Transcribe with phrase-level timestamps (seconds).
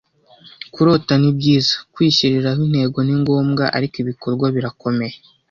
[0.73, 5.15] Kurota ni byiza, kwishyiriraho intego ni ngombwa, ariko ibikorwa birakomeye.